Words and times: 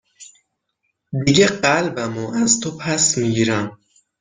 دیگه 1.25 1.47
قلبم 1.47 2.17
از 2.17 2.59
تو 2.59 2.77
پس 2.77 3.17
میگیرم 3.17 3.77